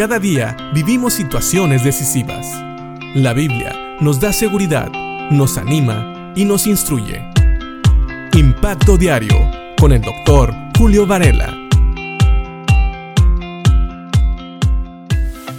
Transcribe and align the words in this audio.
Cada 0.00 0.18
día 0.18 0.56
vivimos 0.72 1.12
situaciones 1.12 1.84
decisivas. 1.84 2.46
La 3.14 3.34
Biblia 3.34 3.98
nos 4.00 4.18
da 4.18 4.32
seguridad, 4.32 4.90
nos 5.30 5.58
anima 5.58 6.32
y 6.34 6.46
nos 6.46 6.66
instruye. 6.66 7.22
Impacto 8.32 8.96
Diario 8.96 9.36
con 9.78 9.92
el 9.92 10.00
doctor 10.00 10.54
Julio 10.78 11.06
Varela. 11.06 11.54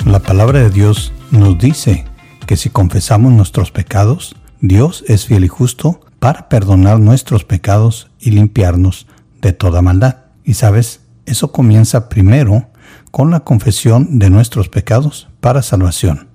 La 0.07 0.17
palabra 0.17 0.61
de 0.61 0.71
Dios 0.71 1.13
nos 1.29 1.59
dice 1.59 2.05
que 2.47 2.57
si 2.57 2.71
confesamos 2.71 3.31
nuestros 3.31 3.69
pecados, 3.69 4.35
Dios 4.59 5.03
es 5.07 5.27
fiel 5.27 5.43
y 5.43 5.49
justo 5.49 6.01
para 6.17 6.49
perdonar 6.49 6.99
nuestros 6.99 7.43
pecados 7.43 8.09
y 8.19 8.31
limpiarnos 8.31 9.05
de 9.39 9.53
toda 9.53 9.83
maldad. 9.83 10.17
Y 10.43 10.55
sabes, 10.55 11.01
eso 11.27 11.51
comienza 11.51 12.09
primero 12.09 12.70
con 13.11 13.29
la 13.29 13.41
confesión 13.41 14.19
de 14.19 14.29
nuestros 14.29 14.69
pecados 14.69 15.27
para 15.39 15.61
salvación. 15.61 16.29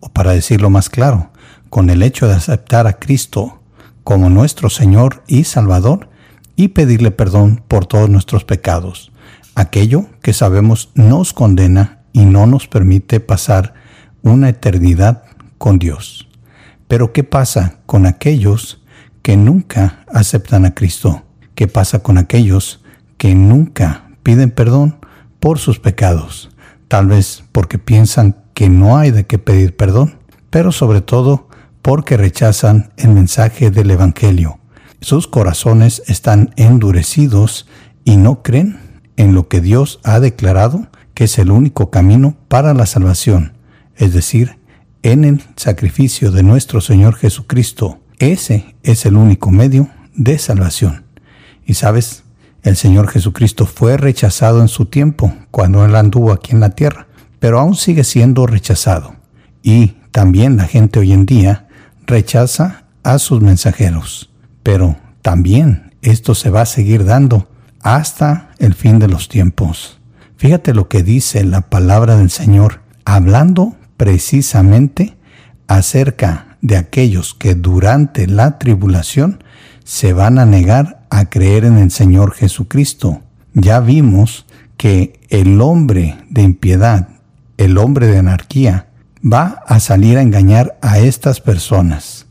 O 0.00 0.10
para 0.10 0.32
decirlo 0.32 0.70
más 0.70 0.88
claro, 0.88 1.30
con 1.70 1.90
el 1.90 2.02
hecho 2.02 2.28
de 2.28 2.34
aceptar 2.34 2.86
a 2.86 2.94
Cristo 2.98 3.60
como 4.04 4.30
nuestro 4.30 4.70
Señor 4.70 5.22
y 5.26 5.44
Salvador 5.44 6.08
y 6.56 6.68
pedirle 6.68 7.10
perdón 7.10 7.62
por 7.66 7.86
todos 7.86 8.08
nuestros 8.10 8.44
pecados, 8.44 9.12
aquello 9.54 10.06
que 10.22 10.32
sabemos 10.32 10.90
nos 10.94 11.32
condena 11.32 12.00
y 12.12 12.24
no 12.24 12.46
nos 12.46 12.66
permite 12.66 13.20
pasar 13.20 13.74
una 14.22 14.48
eternidad 14.48 15.24
con 15.58 15.78
Dios. 15.78 16.28
Pero 16.88 17.12
¿qué 17.12 17.24
pasa 17.24 17.78
con 17.86 18.06
aquellos 18.06 18.82
que 19.22 19.36
nunca 19.36 20.04
aceptan 20.12 20.64
a 20.64 20.74
Cristo? 20.74 21.22
¿Qué 21.54 21.68
pasa 21.68 22.00
con 22.00 22.18
aquellos 22.18 22.82
que 23.16 23.34
nunca 23.34 24.08
piden 24.22 24.50
perdón 24.50 24.99
por 25.40 25.58
sus 25.58 25.78
pecados, 25.78 26.50
tal 26.88 27.08
vez 27.08 27.44
porque 27.52 27.78
piensan 27.78 28.36
que 28.54 28.68
no 28.68 28.98
hay 28.98 29.10
de 29.10 29.26
qué 29.26 29.38
pedir 29.38 29.76
perdón, 29.76 30.18
pero 30.50 30.70
sobre 30.70 31.00
todo 31.00 31.48
porque 31.82 32.16
rechazan 32.16 32.92
el 32.96 33.10
mensaje 33.10 33.70
del 33.70 33.90
Evangelio. 33.90 34.60
Sus 35.00 35.26
corazones 35.26 36.02
están 36.06 36.52
endurecidos 36.56 37.66
y 38.04 38.16
no 38.16 38.42
creen 38.42 38.78
en 39.16 39.34
lo 39.34 39.48
que 39.48 39.60
Dios 39.60 40.00
ha 40.04 40.20
declarado 40.20 40.88
que 41.14 41.24
es 41.24 41.38
el 41.38 41.50
único 41.50 41.90
camino 41.90 42.36
para 42.48 42.74
la 42.74 42.86
salvación, 42.86 43.54
es 43.96 44.12
decir, 44.12 44.58
en 45.02 45.24
el 45.24 45.42
sacrificio 45.56 46.30
de 46.30 46.42
nuestro 46.42 46.80
Señor 46.80 47.14
Jesucristo. 47.16 48.00
Ese 48.18 48.74
es 48.82 49.06
el 49.06 49.16
único 49.16 49.50
medio 49.50 49.88
de 50.14 50.38
salvación. 50.38 51.04
Y 51.64 51.74
sabes, 51.74 52.24
el 52.62 52.76
Señor 52.76 53.08
Jesucristo 53.08 53.66
fue 53.66 53.96
rechazado 53.96 54.60
en 54.60 54.68
su 54.68 54.86
tiempo, 54.86 55.32
cuando 55.50 55.84
Él 55.84 55.94
anduvo 55.96 56.32
aquí 56.32 56.52
en 56.52 56.60
la 56.60 56.70
tierra, 56.70 57.06
pero 57.38 57.58
aún 57.58 57.74
sigue 57.74 58.04
siendo 58.04 58.46
rechazado. 58.46 59.14
Y 59.62 59.96
también 60.10 60.56
la 60.56 60.64
gente 60.64 60.98
hoy 60.98 61.12
en 61.12 61.26
día 61.26 61.68
rechaza 62.06 62.84
a 63.02 63.18
sus 63.18 63.40
mensajeros. 63.40 64.30
Pero 64.62 64.96
también 65.22 65.94
esto 66.02 66.34
se 66.34 66.50
va 66.50 66.62
a 66.62 66.66
seguir 66.66 67.04
dando 67.04 67.48
hasta 67.82 68.50
el 68.58 68.74
fin 68.74 68.98
de 68.98 69.08
los 69.08 69.28
tiempos. 69.28 70.00
Fíjate 70.36 70.74
lo 70.74 70.88
que 70.88 71.02
dice 71.02 71.44
la 71.44 71.62
palabra 71.62 72.16
del 72.16 72.30
Señor, 72.30 72.80
hablando 73.04 73.76
precisamente 73.96 75.16
acerca 75.66 76.56
de 76.62 76.76
aquellos 76.76 77.34
que 77.34 77.54
durante 77.54 78.26
la 78.26 78.58
tribulación 78.58 79.42
se 79.90 80.12
van 80.12 80.38
a 80.38 80.46
negar 80.46 81.04
a 81.10 81.30
creer 81.30 81.64
en 81.64 81.76
el 81.76 81.90
Señor 81.90 82.32
Jesucristo. 82.32 83.22
Ya 83.54 83.80
vimos 83.80 84.46
que 84.76 85.18
el 85.30 85.60
hombre 85.60 86.16
de 86.30 86.42
impiedad, 86.42 87.08
el 87.56 87.76
hombre 87.76 88.06
de 88.06 88.18
anarquía, 88.18 88.86
va 89.20 89.64
a 89.66 89.80
salir 89.80 90.16
a 90.16 90.22
engañar 90.22 90.78
a 90.80 91.00
estas 91.00 91.40
personas 91.40 92.26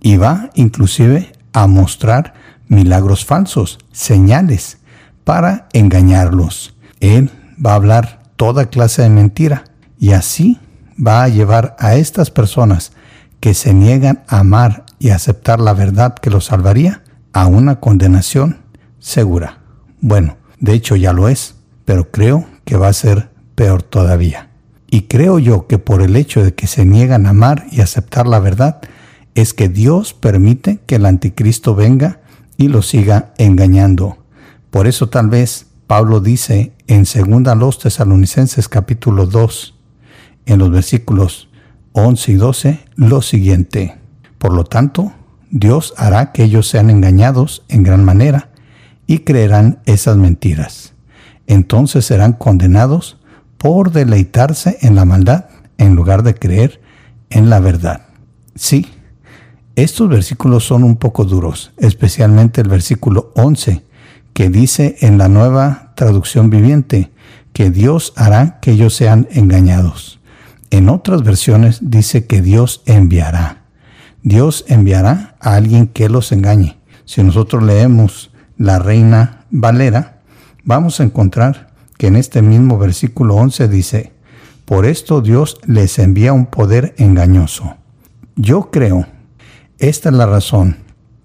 y 0.00 0.16
va 0.16 0.48
inclusive 0.54 1.32
a 1.52 1.66
mostrar 1.66 2.32
milagros 2.68 3.26
falsos, 3.26 3.78
señales, 3.92 4.78
para 5.22 5.68
engañarlos. 5.74 6.74
Él 7.00 7.30
va 7.64 7.72
a 7.72 7.76
hablar 7.76 8.22
toda 8.36 8.70
clase 8.70 9.02
de 9.02 9.10
mentira 9.10 9.64
y 9.98 10.12
así 10.12 10.58
va 10.96 11.24
a 11.24 11.28
llevar 11.28 11.76
a 11.78 11.94
estas 11.96 12.30
personas 12.30 12.92
que 13.38 13.52
se 13.52 13.74
niegan 13.74 14.22
a 14.28 14.38
amar 14.38 14.86
y 15.02 15.10
aceptar 15.10 15.58
la 15.58 15.74
verdad 15.74 16.14
que 16.14 16.30
los 16.30 16.44
salvaría 16.44 17.02
a 17.32 17.48
una 17.48 17.80
condenación 17.80 18.58
segura. 19.00 19.58
Bueno, 20.00 20.36
de 20.60 20.74
hecho 20.74 20.94
ya 20.94 21.12
lo 21.12 21.28
es, 21.28 21.56
pero 21.84 22.12
creo 22.12 22.46
que 22.64 22.76
va 22.76 22.86
a 22.86 22.92
ser 22.92 23.30
peor 23.56 23.82
todavía. 23.82 24.50
Y 24.88 25.02
creo 25.02 25.40
yo 25.40 25.66
que 25.66 25.78
por 25.78 26.02
el 26.02 26.14
hecho 26.14 26.44
de 26.44 26.54
que 26.54 26.68
se 26.68 26.84
niegan 26.84 27.26
a 27.26 27.30
amar 27.30 27.66
y 27.72 27.80
aceptar 27.80 28.28
la 28.28 28.38
verdad, 28.38 28.80
es 29.34 29.54
que 29.54 29.68
Dios 29.68 30.14
permite 30.14 30.78
que 30.86 30.94
el 30.94 31.06
anticristo 31.06 31.74
venga 31.74 32.20
y 32.56 32.68
lo 32.68 32.80
siga 32.80 33.34
engañando. 33.38 34.18
Por 34.70 34.86
eso 34.86 35.08
tal 35.08 35.30
vez 35.30 35.66
Pablo 35.88 36.20
dice 36.20 36.74
en 36.86 37.02
2 37.02 37.56
los 37.56 37.80
Tesalonicenses 37.80 38.68
capítulo 38.68 39.26
2, 39.26 39.74
en 40.46 40.60
los 40.60 40.70
versículos 40.70 41.48
11 41.90 42.30
y 42.30 42.34
12, 42.36 42.80
lo 42.94 43.20
siguiente. 43.20 44.01
Por 44.42 44.54
lo 44.54 44.64
tanto, 44.64 45.12
Dios 45.52 45.94
hará 45.96 46.32
que 46.32 46.42
ellos 46.42 46.68
sean 46.68 46.90
engañados 46.90 47.62
en 47.68 47.84
gran 47.84 48.04
manera 48.04 48.48
y 49.06 49.20
creerán 49.20 49.78
esas 49.86 50.16
mentiras. 50.16 50.94
Entonces 51.46 52.06
serán 52.06 52.32
condenados 52.32 53.18
por 53.56 53.92
deleitarse 53.92 54.78
en 54.82 54.96
la 54.96 55.04
maldad 55.04 55.44
en 55.78 55.94
lugar 55.94 56.24
de 56.24 56.34
creer 56.34 56.80
en 57.30 57.50
la 57.50 57.60
verdad. 57.60 58.06
Sí, 58.56 58.88
estos 59.76 60.08
versículos 60.08 60.64
son 60.64 60.82
un 60.82 60.96
poco 60.96 61.24
duros, 61.24 61.70
especialmente 61.76 62.62
el 62.62 62.68
versículo 62.68 63.30
11, 63.36 63.84
que 64.32 64.48
dice 64.48 64.96
en 65.02 65.18
la 65.18 65.28
nueva 65.28 65.92
traducción 65.94 66.50
viviente 66.50 67.12
que 67.52 67.70
Dios 67.70 68.12
hará 68.16 68.58
que 68.58 68.72
ellos 68.72 68.92
sean 68.92 69.28
engañados. 69.30 70.18
En 70.70 70.88
otras 70.88 71.22
versiones 71.22 71.78
dice 71.80 72.26
que 72.26 72.42
Dios 72.42 72.82
enviará. 72.86 73.61
Dios 74.22 74.64
enviará 74.68 75.36
a 75.40 75.54
alguien 75.54 75.88
que 75.88 76.08
los 76.08 76.32
engañe. 76.32 76.78
Si 77.04 77.22
nosotros 77.22 77.62
leemos 77.62 78.30
la 78.56 78.78
Reina 78.78 79.44
Valera, 79.50 80.20
vamos 80.64 81.00
a 81.00 81.04
encontrar 81.04 81.72
que 81.98 82.06
en 82.06 82.16
este 82.16 82.42
mismo 82.42 82.78
versículo 82.78 83.34
11 83.36 83.68
dice, 83.68 84.12
por 84.64 84.86
esto 84.86 85.20
Dios 85.20 85.58
les 85.66 85.98
envía 85.98 86.32
un 86.32 86.46
poder 86.46 86.94
engañoso. 86.98 87.76
Yo 88.36 88.70
creo, 88.70 89.06
esta 89.78 90.08
es 90.08 90.14
la 90.14 90.26
razón, 90.26 90.78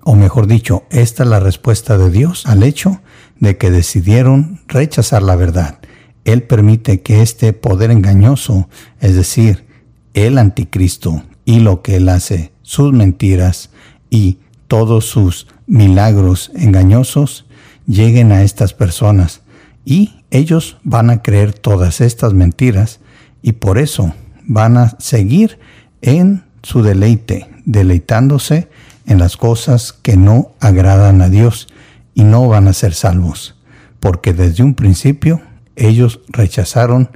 o 0.03 0.15
mejor 0.15 0.47
dicho, 0.47 0.83
esta 0.89 1.23
es 1.23 1.29
la 1.29 1.39
respuesta 1.39 1.97
de 1.97 2.09
Dios 2.09 2.45
al 2.45 2.63
hecho 2.63 3.01
de 3.39 3.57
que 3.57 3.69
decidieron 3.69 4.61
rechazar 4.67 5.21
la 5.21 5.35
verdad. 5.35 5.79
Él 6.25 6.43
permite 6.43 7.01
que 7.01 7.21
este 7.21 7.53
poder 7.53 7.91
engañoso, 7.91 8.67
es 8.99 9.15
decir, 9.15 9.67
el 10.13 10.37
anticristo 10.37 11.23
y 11.45 11.59
lo 11.59 11.81
que 11.81 11.97
él 11.97 12.09
hace, 12.09 12.51
sus 12.67 12.91
mentiras 12.91 13.69
y 14.09 14.39
todos 14.67 15.05
sus 15.05 15.47
milagros 15.67 16.51
engañosos 16.53 17.45
lleguen 17.87 18.33
a 18.33 18.43
estas 18.43 18.73
personas 18.73 19.39
y 19.85 20.25
ellos 20.31 20.75
van 20.83 21.09
a 21.09 21.21
creer 21.21 21.53
todas 21.53 22.01
estas 22.01 22.33
mentiras 22.33 22.99
y 23.41 23.53
por 23.53 23.77
eso 23.77 24.13
van 24.45 24.75
a 24.75 24.97
seguir 24.99 25.59
en 26.01 26.43
su 26.61 26.83
deleite, 26.83 27.49
deleitándose 27.63 28.67
en 29.05 29.17
las 29.17 29.37
cosas 29.37 29.93
que 29.93 30.17
no 30.17 30.51
agradan 30.59 31.21
a 31.21 31.29
Dios 31.29 31.69
y 32.13 32.25
no 32.25 32.49
van 32.49 32.67
a 32.67 32.73
ser 32.73 32.93
salvos, 32.93 33.55
porque 34.01 34.33
desde 34.33 34.63
un 34.63 34.75
principio 34.75 35.41
ellos 35.77 36.19
rechazaron 36.27 37.11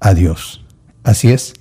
a 0.00 0.14
Dios. 0.14 0.64
Así 1.04 1.30
es, 1.30 1.54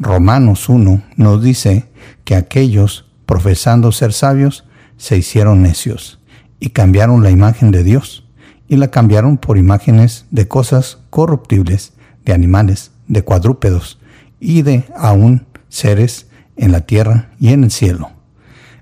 Romanos 0.00 0.70
1 0.70 1.02
nos 1.16 1.42
dice 1.42 1.84
que 2.24 2.34
aquellos, 2.34 3.04
profesando 3.26 3.92
ser 3.92 4.14
sabios, 4.14 4.64
se 4.96 5.18
hicieron 5.18 5.62
necios 5.62 6.20
y 6.58 6.70
cambiaron 6.70 7.22
la 7.22 7.30
imagen 7.30 7.70
de 7.70 7.84
Dios 7.84 8.26
y 8.66 8.76
la 8.76 8.88
cambiaron 8.88 9.36
por 9.36 9.58
imágenes 9.58 10.24
de 10.30 10.48
cosas 10.48 10.98
corruptibles, 11.10 11.92
de 12.24 12.32
animales, 12.32 12.92
de 13.08 13.22
cuadrúpedos 13.22 13.98
y 14.40 14.62
de 14.62 14.84
aún 14.96 15.46
seres 15.68 16.28
en 16.56 16.72
la 16.72 16.80
tierra 16.80 17.32
y 17.38 17.52
en 17.52 17.64
el 17.64 17.70
cielo. 17.70 18.10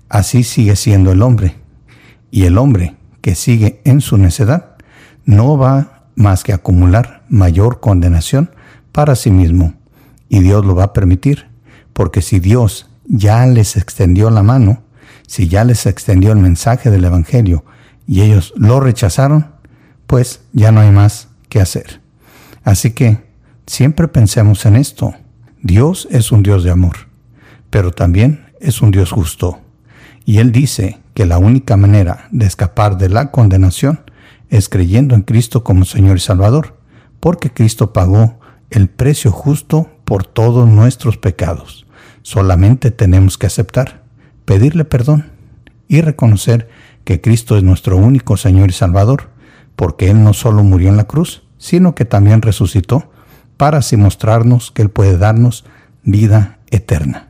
Así 0.07 0.43
sigue 0.43 0.77
siendo 0.77 1.11
el 1.11 1.21
hombre, 1.21 1.55
y 2.31 2.45
el 2.45 2.57
hombre 2.57 2.95
que 3.19 3.35
sigue 3.35 3.81
en 3.83 3.99
su 3.99 4.17
necedad 4.17 4.77
no 5.25 5.57
va 5.57 6.05
más 6.15 6.45
que 6.45 6.53
acumular 6.53 7.23
mayor 7.27 7.81
condenación 7.81 8.51
para 8.93 9.15
sí 9.15 9.31
mismo, 9.31 9.73
y 10.29 10.39
Dios 10.39 10.65
lo 10.65 10.75
va 10.75 10.85
a 10.85 10.93
permitir, 10.93 11.47
porque 11.93 12.21
si 12.21 12.39
Dios 12.39 12.89
ya 13.05 13.45
les 13.45 13.75
extendió 13.75 14.29
la 14.29 14.43
mano, 14.43 14.83
si 15.27 15.47
ya 15.47 15.63
les 15.63 15.85
extendió 15.85 16.31
el 16.31 16.39
mensaje 16.39 16.89
del 16.89 17.05
Evangelio 17.05 17.65
y 18.07 18.21
ellos 18.21 18.53
lo 18.55 18.79
rechazaron, 18.79 19.51
pues 20.07 20.41
ya 20.53 20.71
no 20.71 20.81
hay 20.81 20.91
más 20.91 21.27
que 21.49 21.59
hacer. 21.59 22.01
Así 22.63 22.91
que 22.91 23.29
Siempre 23.69 24.07
pensemos 24.07 24.65
en 24.65 24.75
esto. 24.75 25.13
Dios 25.61 26.07
es 26.09 26.31
un 26.31 26.41
Dios 26.41 26.63
de 26.63 26.71
amor, 26.71 26.95
pero 27.69 27.91
también 27.91 28.47
es 28.59 28.81
un 28.81 28.89
Dios 28.89 29.11
justo. 29.11 29.59
Y 30.25 30.39
Él 30.39 30.51
dice 30.51 30.97
que 31.13 31.27
la 31.27 31.37
única 31.37 31.77
manera 31.77 32.27
de 32.31 32.47
escapar 32.47 32.97
de 32.97 33.09
la 33.09 33.29
condenación 33.29 33.99
es 34.49 34.69
creyendo 34.69 35.13
en 35.13 35.21
Cristo 35.21 35.63
como 35.63 35.85
Señor 35.85 36.17
y 36.17 36.19
Salvador, 36.19 36.79
porque 37.19 37.53
Cristo 37.53 37.93
pagó 37.93 38.38
el 38.69 38.89
precio 38.89 39.31
justo 39.31 39.89
por 40.05 40.25
todos 40.25 40.69
nuestros 40.69 41.17
pecados. 41.17 41.87
Solamente 42.21 42.91
tenemos 42.91 43.37
que 43.37 43.47
aceptar, 43.47 44.03
pedirle 44.45 44.85
perdón 44.85 45.31
y 45.87 46.01
reconocer 46.01 46.69
que 47.03 47.21
Cristo 47.21 47.57
es 47.57 47.63
nuestro 47.63 47.97
único 47.97 48.37
Señor 48.37 48.69
y 48.69 48.73
Salvador, 48.73 49.29
porque 49.75 50.09
Él 50.11 50.23
no 50.23 50.33
solo 50.33 50.63
murió 50.63 50.89
en 50.89 50.97
la 50.97 51.05
cruz, 51.05 51.43
sino 51.57 51.95
que 51.95 52.05
también 52.05 52.41
resucitó 52.41 53.11
para 53.57 53.79
así 53.79 53.97
mostrarnos 53.97 54.71
que 54.71 54.81
Él 54.81 54.89
puede 54.89 55.17
darnos 55.17 55.65
vida 56.03 56.59
eterna. 56.69 57.29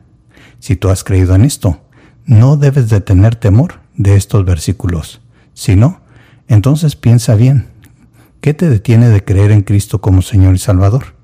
Si 0.58 0.76
tú 0.76 0.90
has 0.90 1.04
creído 1.04 1.34
en 1.34 1.44
esto, 1.44 1.80
no 2.26 2.56
debes 2.56 2.88
de 2.90 3.00
tener 3.00 3.36
temor 3.36 3.80
de 3.96 4.16
estos 4.16 4.44
versículos. 4.44 5.20
Si 5.54 5.76
no, 5.76 6.00
entonces 6.48 6.96
piensa 6.96 7.34
bien, 7.34 7.68
¿qué 8.40 8.54
te 8.54 8.68
detiene 8.68 9.08
de 9.08 9.24
creer 9.24 9.50
en 9.50 9.62
Cristo 9.62 10.00
como 10.00 10.22
Señor 10.22 10.54
y 10.54 10.58
Salvador? 10.58 11.19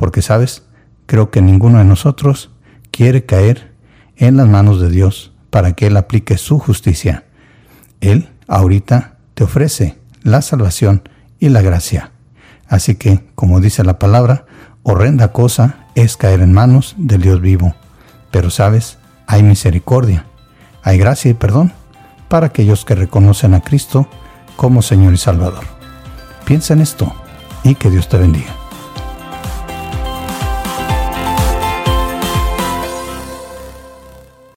Porque, 0.00 0.22
sabes, 0.22 0.62
creo 1.04 1.30
que 1.30 1.42
ninguno 1.42 1.76
de 1.76 1.84
nosotros 1.84 2.48
quiere 2.90 3.26
caer 3.26 3.74
en 4.16 4.38
las 4.38 4.48
manos 4.48 4.80
de 4.80 4.88
Dios 4.88 5.34
para 5.50 5.74
que 5.74 5.88
Él 5.88 5.98
aplique 5.98 6.38
su 6.38 6.58
justicia. 6.58 7.24
Él 8.00 8.30
ahorita 8.48 9.18
te 9.34 9.44
ofrece 9.44 9.98
la 10.22 10.40
salvación 10.40 11.02
y 11.38 11.50
la 11.50 11.60
gracia. 11.60 12.12
Así 12.66 12.94
que, 12.94 13.26
como 13.34 13.60
dice 13.60 13.84
la 13.84 13.98
palabra, 13.98 14.46
horrenda 14.84 15.32
cosa 15.32 15.84
es 15.94 16.16
caer 16.16 16.40
en 16.40 16.54
manos 16.54 16.94
del 16.96 17.20
Dios 17.20 17.42
vivo. 17.42 17.74
Pero 18.30 18.48
sabes, 18.48 18.96
hay 19.26 19.42
misericordia, 19.42 20.24
hay 20.82 20.96
gracia 20.96 21.30
y 21.30 21.34
perdón 21.34 21.74
para 22.28 22.46
aquellos 22.46 22.86
que 22.86 22.94
reconocen 22.94 23.52
a 23.52 23.60
Cristo 23.60 24.08
como 24.56 24.80
Señor 24.80 25.12
y 25.12 25.18
Salvador. 25.18 25.64
Piensa 26.46 26.72
en 26.72 26.80
esto 26.80 27.12
y 27.64 27.74
que 27.74 27.90
Dios 27.90 28.08
te 28.08 28.16
bendiga. 28.16 28.59